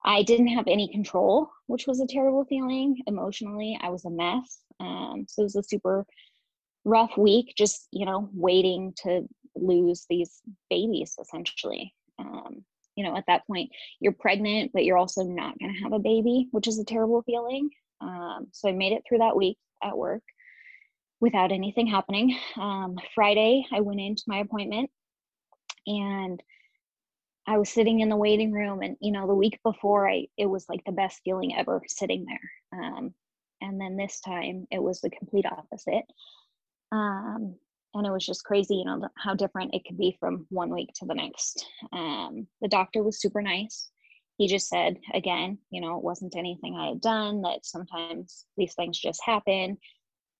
[0.03, 3.77] I didn't have any control, which was a terrible feeling emotionally.
[3.81, 4.59] I was a mess.
[4.79, 6.05] Um, so it was a super
[6.85, 11.93] rough week, just, you know, waiting to lose these babies essentially.
[12.17, 12.63] Um,
[12.95, 15.99] you know, at that point, you're pregnant, but you're also not going to have a
[15.99, 17.69] baby, which is a terrible feeling.
[18.01, 20.23] Um, so I made it through that week at work
[21.19, 22.37] without anything happening.
[22.57, 24.89] Um, Friday, I went into my appointment
[25.87, 26.41] and
[27.47, 30.45] I was sitting in the waiting room, and you know, the week before, I it
[30.45, 32.79] was like the best feeling ever sitting there.
[32.79, 33.13] Um,
[33.61, 36.05] and then this time, it was the complete opposite.
[36.91, 37.55] Um,
[37.93, 40.89] and it was just crazy you know how different it could be from one week
[40.95, 41.65] to the next.
[41.91, 43.89] Um, the doctor was super nice.
[44.37, 48.73] He just said again you know it wasn't anything i had done that sometimes these
[48.73, 49.77] things just happen.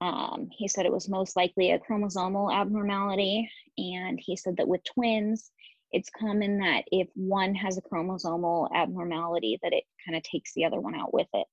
[0.02, 4.82] Um, he said it was most likely a chromosomal abnormality and he said that with
[4.84, 5.52] twins
[5.92, 10.66] it's common that if one has a chromosomal abnormality that it kind of takes the
[10.66, 11.46] other one out with it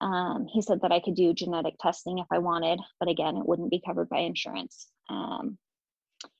[0.00, 3.46] um, he said that I could do genetic testing if I wanted, but again, it
[3.46, 4.88] wouldn't be covered by insurance.
[5.08, 5.58] Um,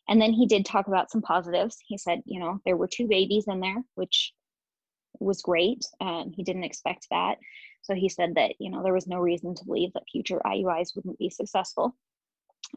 [0.09, 1.79] and then he did talk about some positives.
[1.87, 4.33] He said, you know, there were two babies in there, which
[5.19, 5.85] was great.
[6.01, 7.37] and he didn't expect that.
[7.83, 10.95] So he said that, you know, there was no reason to believe that future IUIs
[10.95, 11.97] wouldn't be successful.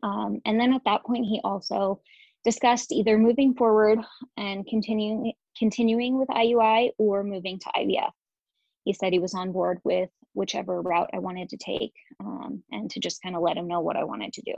[0.03, 2.01] Um, and then at that point, he also
[2.45, 3.99] discussed either moving forward
[4.37, 8.11] and continuing continuing with IUI or moving to IVF.
[8.85, 12.89] He said he was on board with whichever route I wanted to take um, and
[12.91, 14.53] to just kind of let him know what I wanted to do.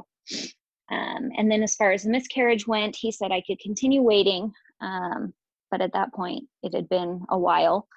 [0.92, 4.52] Um, and then as far as the miscarriage went, he said I could continue waiting.
[4.82, 5.34] Um,
[5.70, 7.88] but at that point, it had been a while.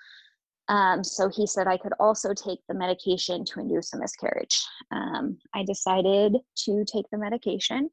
[0.68, 4.64] Um, so he said I could also take the medication to induce a miscarriage.
[4.90, 7.90] Um, I decided to take the medication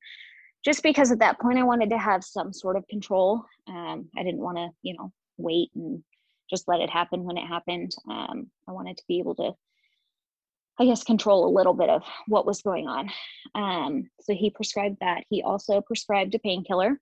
[0.63, 3.44] just because at that point I wanted to have some sort of control.
[3.67, 6.04] Um, I didn't want to, you know, wait and
[6.50, 7.91] just let it happen when it happened.
[8.10, 9.54] Um, I wanted to be able to
[10.79, 13.10] I guess, control a little bit of what was going on.
[13.53, 15.23] Um, so he prescribed that.
[15.29, 16.99] He also prescribed a painkiller.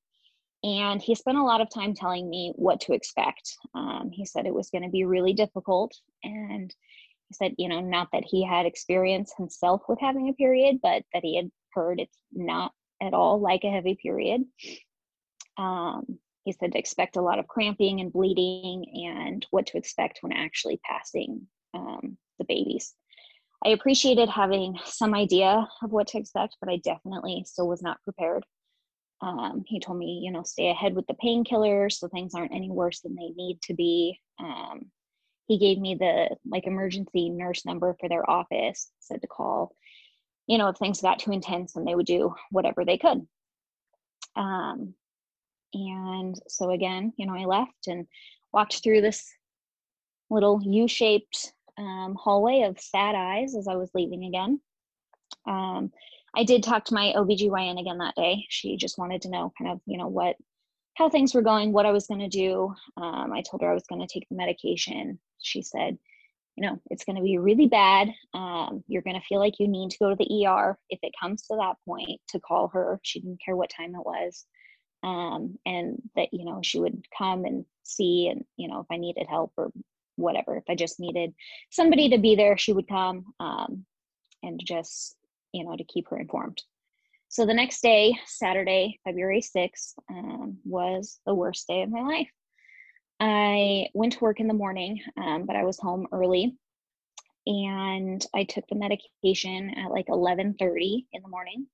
[0.62, 3.56] And he spent a lot of time telling me what to expect.
[3.74, 5.96] Um, he said it was going to be really difficult.
[6.24, 6.74] And
[7.30, 11.04] he said, you know, not that he had experience himself with having a period, but
[11.14, 14.44] that he had heard it's not at all like a heavy period.
[15.58, 20.20] Um, he said to expect a lot of cramping and bleeding and what to expect
[20.22, 22.96] when actually passing um, the babies.
[23.66, 28.02] I appreciated having some idea of what to expect, but I definitely still was not
[28.04, 28.46] prepared.
[29.22, 32.70] Um, he told me, you know, stay ahead with the painkillers so things aren't any
[32.70, 34.18] worse than they need to be.
[34.40, 34.92] Um,
[35.48, 39.76] he gave me the like emergency nurse number for their office, said to call,
[40.48, 43.28] you know, if things got too intense and they would do whatever they could.
[44.36, 44.94] Um,
[45.74, 48.08] and so again, you know, I left and
[48.54, 49.28] walked through this
[50.30, 54.60] little U shaped um, hallway of sad eyes as I was leaving again.
[55.48, 55.92] Um,
[56.36, 58.46] I did talk to my OBGYN again that day.
[58.50, 60.36] She just wanted to know kind of, you know, what,
[60.96, 62.74] how things were going, what I was going to do.
[62.98, 65.20] Um, I told her I was going to take the medication.
[65.40, 65.98] She said,
[66.56, 68.10] you know, it's going to be really bad.
[68.34, 71.14] Um, you're going to feel like you need to go to the ER if it
[71.20, 73.00] comes to that point to call her.
[73.02, 74.46] She didn't care what time it was.
[75.02, 78.98] Um, and that, you know, she would come and see and, you know, if I
[78.98, 79.72] needed help or
[80.20, 81.34] whatever, if I just needed
[81.72, 83.86] somebody to be there, she would come um,
[84.44, 85.16] and just
[85.54, 86.62] you know, to keep her informed.
[87.28, 92.30] So the next day, Saturday, February 6th, um, was the worst day of my life.
[93.20, 96.56] I went to work in the morning, um, but I was home early
[97.46, 101.68] and I took the medication at like 11:30 in the morning.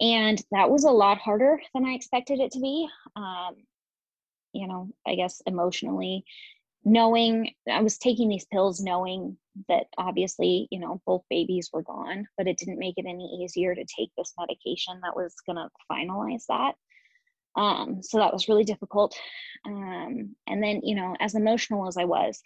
[0.00, 2.86] And that was a lot harder than I expected it to be.
[3.14, 3.56] Um,
[4.52, 6.24] you know, I guess emotionally,
[6.86, 9.36] knowing I was taking these pills knowing
[9.68, 13.74] that obviously, you know, both babies were gone, but it didn't make it any easier
[13.74, 16.76] to take this medication that was going to finalize that.
[17.60, 19.18] Um, so that was really difficult.
[19.66, 22.40] Um, and then, you know, as emotional as I was,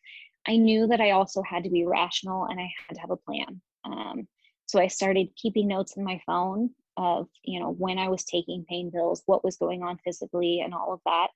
[0.49, 3.17] I knew that I also had to be rational and I had to have a
[3.17, 3.61] plan.
[3.85, 4.27] Um,
[4.65, 8.65] so I started keeping notes in my phone of, you know, when I was taking
[8.67, 11.29] pain pills, what was going on physically, and all of that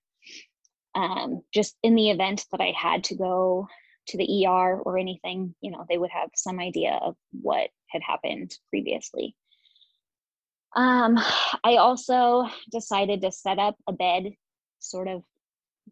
[0.94, 3.68] um, just in the event that I had to go
[4.08, 8.02] to the ER or anything, you know, they would have some idea of what had
[8.02, 9.34] happened previously.
[10.76, 11.18] Um,
[11.62, 14.34] I also decided to set up a bed,
[14.80, 15.22] sort of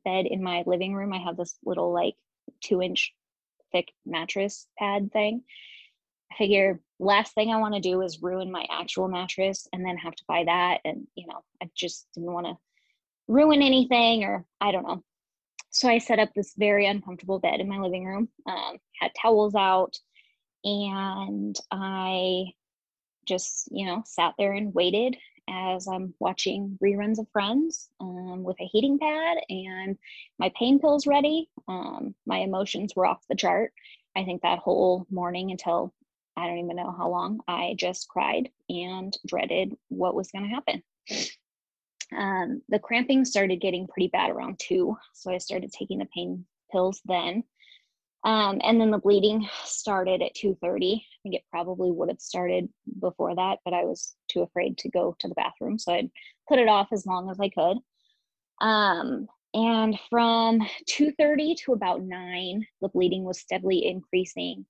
[0.04, 1.12] bed in my living room.
[1.12, 2.14] I have this little like
[2.62, 3.14] two inch
[3.70, 5.42] thick mattress pad thing.
[6.32, 9.96] I figure last thing I want to do is ruin my actual mattress and then
[9.98, 10.80] have to buy that.
[10.84, 12.56] And, you know, I just didn't want to
[13.32, 15.02] ruin anything or I don't know.
[15.70, 19.54] So I set up this very uncomfortable bed in my living room, um, had towels
[19.54, 19.96] out,
[20.64, 22.52] and I
[23.26, 25.16] just, you know, sat there and waited
[25.48, 29.96] as I'm watching reruns of Friends um, with a heating pad and
[30.38, 31.48] my pain pills ready.
[31.68, 33.72] Um, my emotions were off the chart.
[34.14, 35.94] I think that whole morning until
[36.36, 40.54] I don't even know how long, I just cried and dreaded what was going to
[40.54, 40.82] happen.
[42.16, 46.44] Um, the cramping started getting pretty bad around two, so I started taking the pain
[46.70, 47.44] pills then.
[48.24, 52.68] Um, and then the bleeding started at 2.30 i think it probably would have started
[53.00, 56.08] before that but i was too afraid to go to the bathroom so i'd
[56.48, 57.78] put it off as long as i could.
[58.60, 64.66] Um, and from 2.30 to about 9 the bleeding was steadily increasing.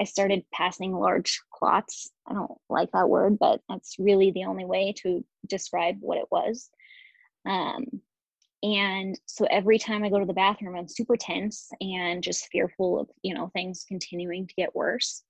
[0.00, 2.10] I started passing large clots.
[2.26, 6.28] I don't like that word but that's really the only way to describe what it
[6.30, 6.70] was
[7.46, 7.84] um,
[8.64, 12.98] and so every time I go to the bathroom, I'm super tense and just fearful
[12.98, 15.22] of, you know, things continuing to get worse.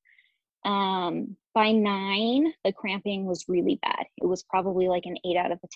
[0.64, 4.06] Um, by nine, the cramping was really bad.
[4.22, 5.68] It was probably like an eight out of a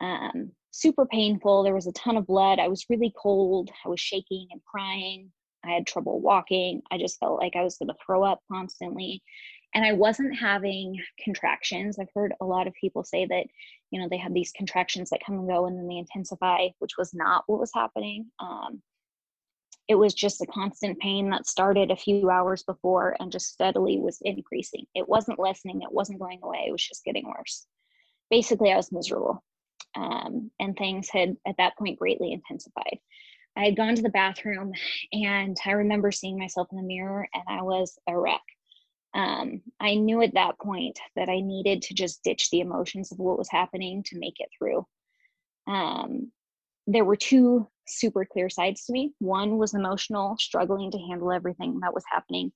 [0.00, 0.08] 10.
[0.08, 1.64] Um, super painful.
[1.64, 2.60] There was a ton of blood.
[2.60, 3.70] I was really cold.
[3.84, 5.32] I was shaking and crying.
[5.64, 6.82] I had trouble walking.
[6.92, 9.22] I just felt like I was going to throw up constantly
[9.74, 11.98] and I wasn't having contractions.
[11.98, 13.46] I've heard a lot of people say that,
[13.90, 16.98] you know, they have these contractions that come and go and then they intensify, which
[16.98, 18.26] was not what was happening.
[18.38, 18.82] Um,
[19.88, 23.98] it was just a constant pain that started a few hours before and just steadily
[23.98, 24.86] was increasing.
[24.94, 27.66] It wasn't lessening, it wasn't going away, it was just getting worse.
[28.30, 29.42] Basically, I was miserable.
[29.94, 32.98] Um, and things had at that point greatly intensified.
[33.56, 34.72] I had gone to the bathroom
[35.12, 38.40] and I remember seeing myself in the mirror and I was a wreck
[39.14, 43.18] um, I knew at that point that I needed to just ditch the emotions of
[43.18, 44.86] what was happening to make it through.
[45.66, 46.32] Um,
[46.86, 49.12] there were two super clear sides to me.
[49.18, 52.52] One was emotional, struggling to handle everything that was happening.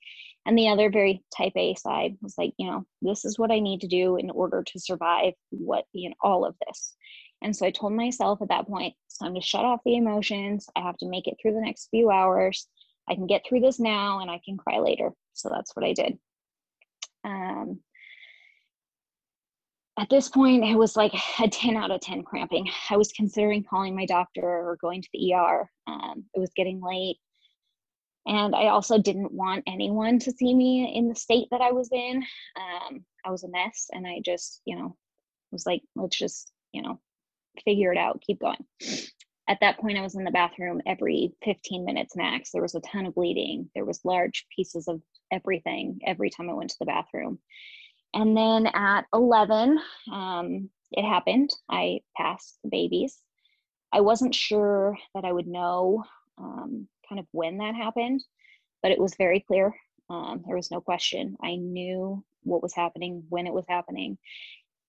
[0.46, 3.58] And the other, very type A side, was like, you know, this is what I
[3.58, 6.94] need to do in order to survive what, you know, all of this.
[7.42, 10.66] And so I told myself at that point, it's time to shut off the emotions.
[10.74, 12.66] I have to make it through the next few hours.
[13.08, 15.10] I can get through this now and I can cry later.
[15.34, 16.18] So that's what I did.
[17.26, 17.80] Um,
[19.98, 22.68] at this point, it was like a 10 out of 10 cramping.
[22.90, 25.70] I was considering calling my doctor or going to the ER.
[25.86, 27.16] Um, it was getting late.
[28.26, 31.88] And I also didn't want anyone to see me in the state that I was
[31.92, 32.24] in.
[32.56, 33.86] Um, I was a mess.
[33.92, 34.96] And I just, you know,
[35.52, 37.00] was like, let's just, you know,
[37.64, 38.64] figure it out, keep going.
[39.48, 42.50] At that point, I was in the bathroom every 15 minutes max.
[42.50, 43.70] There was a ton of bleeding.
[43.74, 47.38] There was large pieces of everything every time I went to the bathroom.
[48.12, 49.78] And then at 11,
[50.12, 51.50] um, it happened.
[51.70, 53.18] I passed the babies.
[53.92, 56.04] I wasn't sure that I would know
[56.38, 58.22] um, kind of when that happened,
[58.82, 59.74] but it was very clear.
[60.10, 61.36] Um, there was no question.
[61.42, 64.18] I knew what was happening, when it was happening.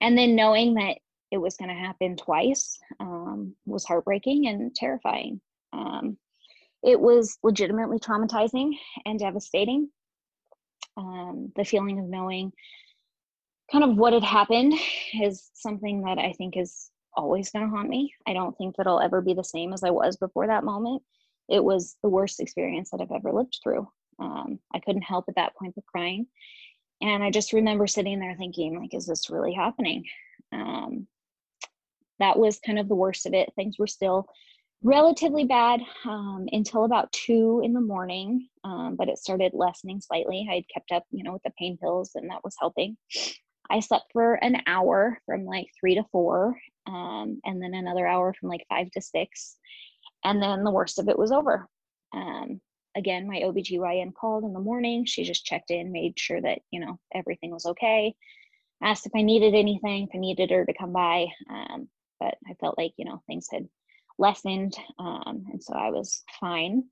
[0.01, 0.97] And then knowing that
[1.31, 5.41] it was going to happen twice um, was heartbreaking and terrifying.
[5.73, 6.17] Um,
[6.83, 8.73] it was legitimately traumatizing
[9.05, 9.89] and devastating.
[10.95, 12.51] Um, the feeling of knowing
[13.71, 14.73] kind of what had happened
[15.21, 18.13] is something that I think is always going to haunt me.
[18.25, 21.03] I don't think that I'll ever be the same as I was before that moment.
[21.49, 23.87] It was the worst experience that I've ever lived through.
[24.19, 26.27] Um, I couldn't help at that point but crying.
[27.01, 30.05] And I just remember sitting there thinking, like, is this really happening?
[30.51, 31.07] Um,
[32.19, 33.51] that was kind of the worst of it.
[33.55, 34.27] Things were still
[34.83, 40.47] relatively bad um, until about two in the morning, um, but it started lessening slightly.
[40.49, 42.97] I had kept up, you know, with the pain pills, and that was helping.
[43.69, 48.33] I slept for an hour from like three to four, um, and then another hour
[48.33, 49.57] from like five to six.
[50.23, 51.67] And then the worst of it was over.
[52.13, 52.61] Um,
[52.95, 55.05] again, my OBGYN called in the morning.
[55.05, 58.15] She just checked in, made sure that, you know, everything was okay,
[58.81, 61.27] asked if I needed anything, if I needed her to come by.
[62.19, 63.67] But I felt like, you know, things had
[64.17, 64.75] lessened.
[64.99, 66.83] Um, and so I was fine.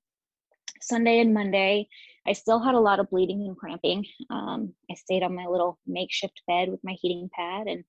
[0.81, 1.87] Sunday and Monday,
[2.27, 4.05] I still had a lot of bleeding and cramping.
[4.29, 7.83] Um, I stayed on my little makeshift bed with my heating pad and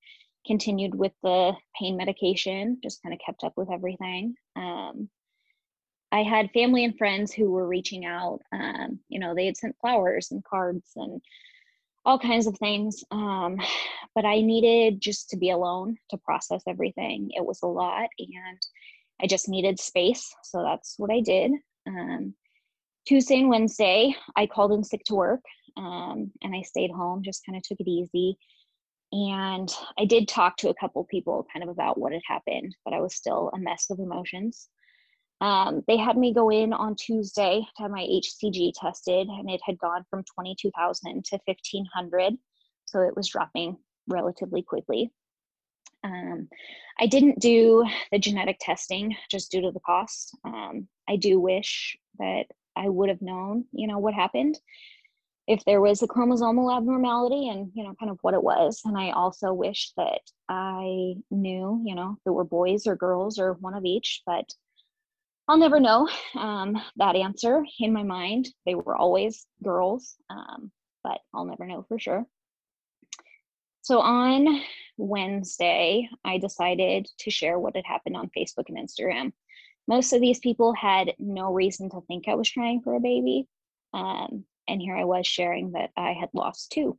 [0.47, 4.35] continued with the pain medication, just kind of kept up with everything.
[4.55, 5.09] Um,
[6.13, 8.41] I had family and friends who were reaching out.
[8.53, 11.21] Um, you know, they had sent flowers and cards and
[12.07, 13.05] all kinds of things.
[13.11, 13.59] Um,
[14.15, 17.31] but I needed just to be alone to process everything.
[17.35, 18.59] It was a lot and
[19.21, 20.35] I just needed space.
[20.45, 21.51] So that's what I did.
[21.87, 22.35] Um,
[23.07, 25.43] Tuesday and Wednesday, I called in sick to work
[25.77, 28.39] um, and I stayed home, just kind of took it easy.
[29.13, 32.95] And I did talk to a couple people kind of about what had happened, but
[32.95, 34.69] I was still a mess of emotions.
[35.41, 39.61] Um, they had me go in on Tuesday to have my HCG tested, and it
[39.65, 42.39] had gone from 22,000 to 1,500.
[42.87, 43.77] So it was dropping
[44.09, 45.13] relatively quickly.
[46.05, 46.49] Um,
[46.99, 50.37] I didn't do the genetic testing just due to the cost.
[50.45, 52.45] Um, I do wish that
[52.77, 54.59] I would have known, you know, what happened
[55.47, 58.83] if there was a chromosomal abnormality and, you know, kind of what it was.
[58.85, 63.39] And I also wish that I knew, you know, if it were boys or girls
[63.39, 64.53] or one of each, but
[65.49, 68.49] I'll never know um, that answer in my mind.
[68.65, 70.73] They were always girls, um,
[71.05, 72.27] but I'll never know for sure.
[73.83, 74.61] So on
[74.97, 79.33] Wednesday, I decided to share what had happened on Facebook and Instagram
[79.89, 83.47] most of these people had no reason to think I was trying for a baby.
[83.95, 86.99] Um, and here I was sharing that I had lost two.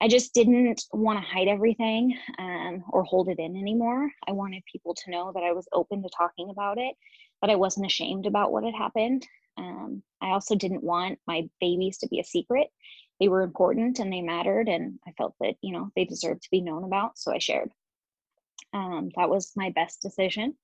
[0.00, 4.10] I just didn't want to hide everything um, or hold it in anymore.
[4.26, 6.94] I wanted people to know that I was open to talking about it,
[7.40, 9.26] but I wasn't ashamed about what had happened.
[9.56, 12.68] Um, I also didn't want my babies to be a secret.
[13.20, 16.50] They were important and they mattered, and I felt that you know they deserved to
[16.50, 17.70] be known about, so I shared.
[18.74, 20.54] Um, that was my best decision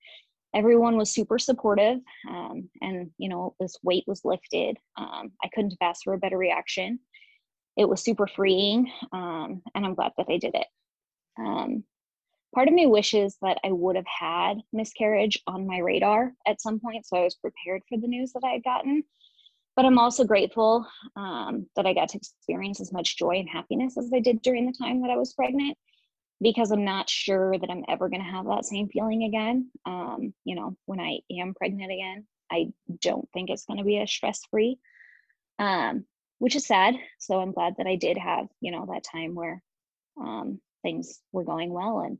[0.55, 1.99] everyone was super supportive
[2.31, 6.19] um, and you know this weight was lifted um, i couldn't have asked for a
[6.19, 6.99] better reaction
[7.77, 10.67] it was super freeing um, and i'm glad that i did it
[11.39, 11.85] um,
[12.55, 16.81] part of me wishes that i would have had miscarriage on my radar at some
[16.81, 19.03] point so i was prepared for the news that i had gotten
[19.77, 20.87] but i'm also grateful
[21.17, 24.67] um, that i got to experience as much joy and happiness as i did during
[24.67, 25.77] the time that i was pregnant
[26.45, 29.71] because I'm not sure that I'm ever going to have that same feeling again.
[29.87, 33.99] Um, you know, when I am pregnant again, I don't think it's going to be
[33.99, 34.79] as stress free,
[35.59, 36.05] um,
[36.39, 36.97] which is sad.
[37.19, 39.63] So I'm glad that I did have, you know, that time where
[40.21, 42.01] um, things were going well.
[42.01, 42.19] And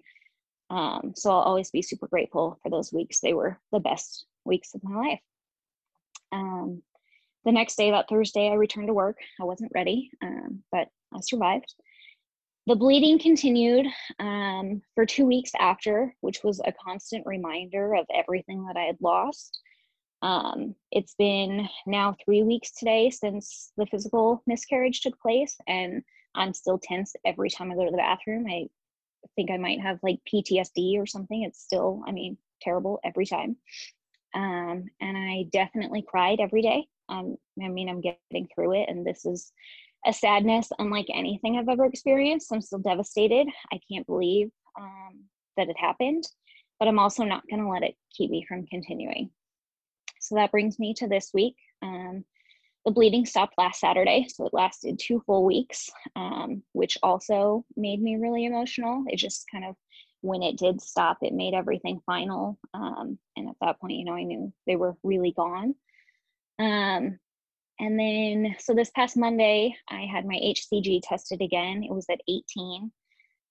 [0.75, 3.21] um, so I'll always be super grateful for those weeks.
[3.21, 5.21] They were the best weeks of my life.
[6.33, 6.83] Um,
[7.45, 9.19] the next day, that Thursday, I returned to work.
[9.41, 11.75] I wasn't ready, um, but I survived
[12.67, 13.87] the bleeding continued
[14.19, 18.97] um, for two weeks after, which was a constant reminder of everything that I had
[19.03, 19.61] lost.
[20.23, 26.03] Um, it's been now three weeks today since the physical miscarriage took place, and
[26.35, 28.47] I'm still tense every time I go to the bathroom.
[28.49, 28.69] I
[29.37, 31.43] think I might have like PTSD or something.
[31.43, 33.57] It's still, I mean, terrible every time.
[34.35, 36.87] Um, and I definitely cried every day.
[37.09, 39.53] Um, I mean, I'm getting through it, and this is
[40.07, 42.53] a sadness unlike anything I've ever experienced.
[42.53, 43.47] I'm still devastated.
[43.73, 45.25] I can't believe um,
[45.57, 46.25] that it happened,
[46.79, 49.31] but I'm also not going to let it keep me from continuing.
[50.21, 51.57] So that brings me to this week.
[51.83, 52.25] Um,
[52.85, 58.03] the bleeding stopped last Saturday, so it lasted two full weeks, um, which also made
[58.03, 59.05] me really emotional.
[59.09, 59.75] It just kind of,
[60.21, 62.59] when it did stop, it made everything final.
[62.75, 65.75] Um, and at that point, you know, I knew they were really gone.
[66.59, 67.19] Um,
[67.81, 71.83] and then, so this past Monday, I had my HCG tested again.
[71.83, 72.93] It was at 18.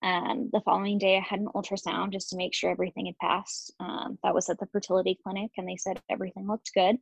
[0.03, 3.73] Um, the following day, I had an ultrasound just to make sure everything had passed.
[3.79, 6.97] Um, that was at the fertility clinic, and they said everything looked good.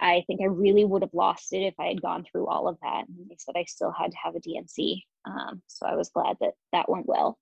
[0.00, 2.78] I think I really would have lost it if I had gone through all of
[2.82, 3.04] that.
[3.08, 5.04] And they said I still had to have a D&C.
[5.24, 7.38] Um, so I was glad that that went well.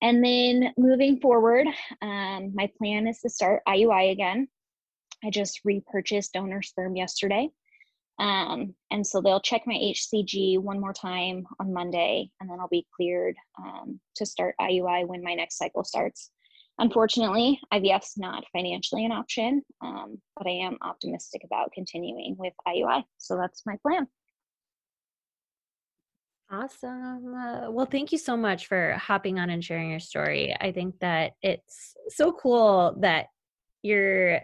[0.00, 1.68] And then moving forward,
[2.00, 4.48] um, my plan is to start IUI again.
[5.24, 7.50] I just repurchased donor sperm yesterday.
[8.18, 12.68] Um, and so they'll check my HCG one more time on Monday, and then I'll
[12.68, 16.30] be cleared um, to start IUI when my next cycle starts.
[16.82, 23.04] Unfortunately, IVF's not financially an option, um, but I am optimistic about continuing with IUI.
[23.18, 24.08] So that's my plan.
[26.50, 27.36] Awesome.
[27.36, 30.56] Uh, well, thank you so much for hopping on and sharing your story.
[30.60, 33.26] I think that it's so cool that
[33.82, 34.40] you're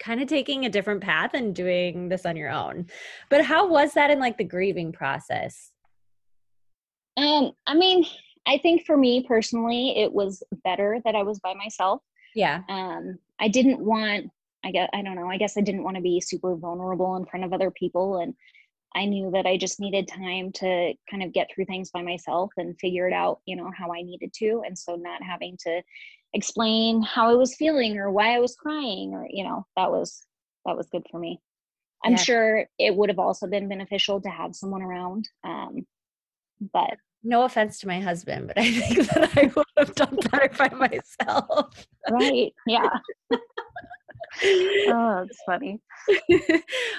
[0.00, 2.86] kind of taking a different path and doing this on your own.
[3.30, 5.70] But how was that in like the grieving process?
[7.16, 8.04] Um, I mean,
[8.46, 12.02] I think for me personally, it was better that I was by myself.
[12.34, 12.62] Yeah.
[12.68, 14.30] Um, I didn't want,
[14.64, 17.26] I guess, I don't know, I guess I didn't want to be super vulnerable in
[17.26, 18.18] front of other people.
[18.18, 18.34] And
[18.94, 22.50] I knew that I just needed time to kind of get through things by myself
[22.56, 24.62] and figure it out, you know, how I needed to.
[24.66, 25.82] And so not having to
[26.34, 30.26] explain how I was feeling or why I was crying or, you know, that was,
[30.66, 31.40] that was good for me.
[32.04, 32.18] I'm yeah.
[32.18, 35.28] sure it would have also been beneficial to have someone around.
[35.44, 35.86] Um,
[36.72, 40.50] but no offense to my husband, but I think that I would have done better
[40.58, 41.86] by myself.
[42.10, 42.52] Right.
[42.66, 42.88] Yeah.
[43.32, 45.80] oh, that's funny.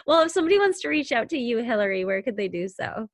[0.08, 3.08] well, if somebody wants to reach out to you, Hillary, where could they do so?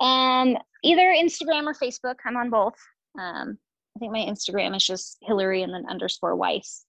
[0.00, 2.16] Um, either Instagram or Facebook.
[2.24, 2.76] I'm on both.
[3.18, 3.58] Um,
[3.96, 6.84] I think my Instagram is just Hillary and then underscore Weiss.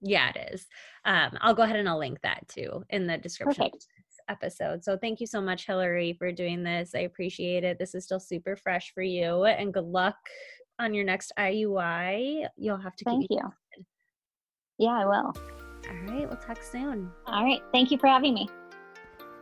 [0.00, 0.66] Yeah, it is.
[1.04, 3.64] Um, I'll go ahead and I'll link that too in the description.
[3.64, 3.86] Perfect
[4.28, 4.84] episode.
[4.84, 6.94] So thank you so much, Hillary, for doing this.
[6.94, 7.78] I appreciate it.
[7.78, 10.16] This is still super fresh for you, and good luck
[10.78, 12.46] on your next IUI.
[12.56, 13.40] You'll have to thank you.
[14.78, 15.34] Yeah, I will.
[15.88, 17.10] All right, we'll talk soon.
[17.26, 18.48] All right, thank you for having me.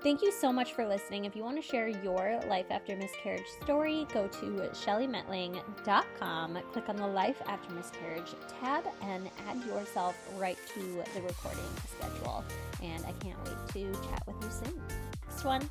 [0.06, 1.24] Thank you so much for listening.
[1.24, 6.94] If you want to share your life after miscarriage story, go to shellymetling.com, click on
[6.94, 12.44] the Life After Miscarriage tab, and add yourself right to the recording schedule.
[12.84, 14.80] And I can't wait to chat with you soon.
[15.28, 15.68] Next one.